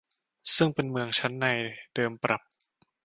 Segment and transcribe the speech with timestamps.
[0.55, 1.45] ซึ่งเป็นเมืองชั้นใน
[1.93, 2.41] เดิมปรับ